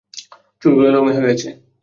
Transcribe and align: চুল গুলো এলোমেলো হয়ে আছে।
চুল 0.61 0.71
গুলো 0.73 0.87
এলোমেলো 0.89 1.17
হয়ে 1.17 1.33
আছে। 1.33 1.47